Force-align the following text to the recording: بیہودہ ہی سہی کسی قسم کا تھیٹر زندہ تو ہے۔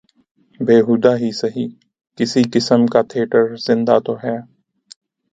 بیہودہ 0.59 1.13
ہی 1.17 1.31
سہی 1.31 1.65
کسی 2.17 2.41
قسم 2.53 2.85
کا 2.85 3.01
تھیٹر 3.09 3.45
زندہ 3.65 3.97
تو 4.05 4.13
ہے۔ 4.23 4.37